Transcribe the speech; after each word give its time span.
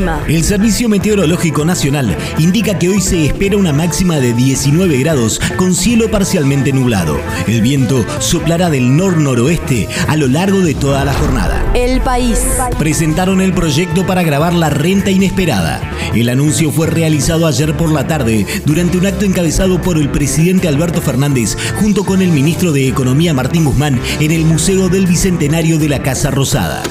El 0.00 0.06
clima. 0.06 0.24
El 0.28 0.44
Servicio 0.44 0.88
Meteorológico 0.88 1.64
Nacional 1.64 2.16
indica 2.38 2.78
que 2.78 2.88
hoy 2.88 3.00
se 3.00 3.26
espera 3.26 3.56
una 3.56 3.72
máxima 3.72 4.16
de 4.16 4.32
19 4.32 4.98
grados 4.98 5.40
con 5.56 5.74
cielo 5.74 6.10
parcialmente 6.10 6.72
nublado. 6.72 7.18
El 7.46 7.60
viento 7.60 8.04
soplará 8.18 8.70
del 8.70 8.96
nor-noroeste 8.96 9.88
a 10.08 10.16
lo 10.16 10.26
largo 10.26 10.60
de 10.60 10.74
toda 10.74 11.04
la 11.04 11.12
jornada. 11.12 11.62
El 11.74 12.00
país. 12.00 12.38
Presentaron 12.78 13.40
el 13.40 13.52
proyecto 13.52 14.06
para 14.06 14.22
grabar 14.22 14.54
la 14.54 14.70
renta 14.70 15.10
inesperada. 15.10 15.80
El 16.14 16.28
anuncio 16.28 16.70
fue 16.70 16.86
realizado 16.86 17.46
ayer 17.46 17.76
por 17.76 17.92
la 17.92 18.06
tarde 18.06 18.46
durante 18.64 18.96
un 18.98 19.06
acto 19.06 19.24
encabezado 19.24 19.82
por 19.82 19.98
el 19.98 20.08
presidente 20.08 20.68
Alberto 20.68 21.00
Fernández 21.00 21.56
junto 21.80 22.04
con 22.04 22.22
el 22.22 22.30
ministro 22.30 22.72
de 22.72 22.88
Economía 22.88 23.34
Martín 23.34 23.64
Guzmán 23.64 24.00
en 24.18 24.30
el 24.30 24.44
Museo 24.44 24.88
del 24.88 25.06
Bicentenario 25.06 25.78
de 25.78 25.88
la 25.88 26.02
Casa 26.02 26.30
Rosada. 26.30 26.82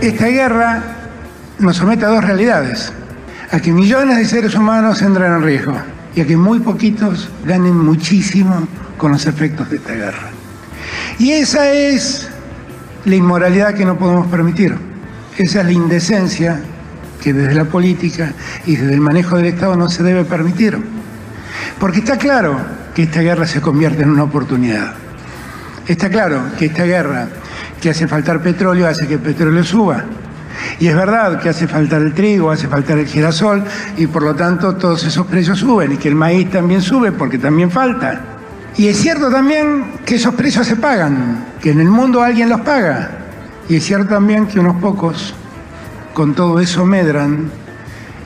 Esta 0.00 0.26
guerra 0.26 1.01
nos 1.62 1.76
somete 1.76 2.04
a 2.04 2.08
dos 2.08 2.24
realidades. 2.24 2.92
A 3.50 3.60
que 3.60 3.72
millones 3.72 4.18
de 4.18 4.24
seres 4.24 4.54
humanos 4.54 5.02
entran 5.02 5.36
en 5.36 5.42
riesgo 5.42 5.76
y 6.14 6.20
a 6.20 6.26
que 6.26 6.36
muy 6.36 6.60
poquitos 6.60 7.28
ganen 7.44 7.76
muchísimo 7.76 8.66
con 8.96 9.12
los 9.12 9.26
efectos 9.26 9.70
de 9.70 9.76
esta 9.76 9.92
guerra. 9.92 10.30
Y 11.18 11.32
esa 11.32 11.70
es 11.70 12.28
la 13.04 13.14
inmoralidad 13.14 13.74
que 13.74 13.84
no 13.84 13.98
podemos 13.98 14.26
permitir. 14.26 14.74
Esa 15.36 15.60
es 15.60 15.66
la 15.66 15.72
indecencia 15.72 16.60
que 17.22 17.32
desde 17.32 17.54
la 17.54 17.64
política 17.64 18.32
y 18.66 18.76
desde 18.76 18.94
el 18.94 19.00
manejo 19.00 19.36
del 19.36 19.46
Estado 19.46 19.76
no 19.76 19.88
se 19.88 20.02
debe 20.02 20.24
permitir. 20.24 20.78
Porque 21.78 21.98
está 21.98 22.18
claro 22.18 22.58
que 22.94 23.04
esta 23.04 23.20
guerra 23.20 23.46
se 23.46 23.60
convierte 23.60 24.02
en 24.02 24.10
una 24.10 24.24
oportunidad. 24.24 24.94
Está 25.86 26.08
claro 26.10 26.42
que 26.58 26.66
esta 26.66 26.84
guerra 26.84 27.28
que 27.80 27.90
hace 27.90 28.06
faltar 28.06 28.42
petróleo 28.42 28.86
hace 28.86 29.06
que 29.06 29.14
el 29.14 29.20
petróleo 29.20 29.64
suba. 29.64 30.04
Y 30.78 30.86
es 30.86 30.96
verdad 30.96 31.40
que 31.40 31.48
hace 31.48 31.68
faltar 31.68 32.02
el 32.02 32.12
trigo, 32.12 32.50
hace 32.50 32.68
faltar 32.68 32.98
el 32.98 33.06
girasol 33.06 33.64
y 33.96 34.06
por 34.06 34.22
lo 34.22 34.34
tanto 34.34 34.74
todos 34.76 35.04
esos 35.04 35.26
precios 35.26 35.58
suben 35.58 35.92
y 35.92 35.96
que 35.96 36.08
el 36.08 36.14
maíz 36.14 36.50
también 36.50 36.82
sube 36.82 37.12
porque 37.12 37.38
también 37.38 37.70
falta. 37.70 38.20
Y 38.76 38.88
es 38.88 38.98
cierto 38.98 39.30
también 39.30 39.92
que 40.04 40.14
esos 40.14 40.34
precios 40.34 40.66
se 40.66 40.76
pagan, 40.76 41.44
que 41.60 41.70
en 41.70 41.80
el 41.80 41.88
mundo 41.88 42.22
alguien 42.22 42.48
los 42.48 42.62
paga. 42.62 43.10
Y 43.68 43.76
es 43.76 43.84
cierto 43.84 44.14
también 44.14 44.46
que 44.46 44.60
unos 44.60 44.76
pocos 44.76 45.34
con 46.14 46.34
todo 46.34 46.60
eso 46.60 46.84
medran 46.84 47.50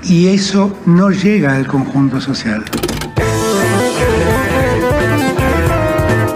y 0.02 0.28
eso 0.28 0.78
no 0.86 1.10
llega 1.10 1.54
al 1.54 1.66
conjunto 1.66 2.20
social. 2.20 2.64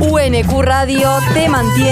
UNQ 0.00 0.62
Radio 0.62 1.10
te 1.34 1.48
mantiene 1.48 1.91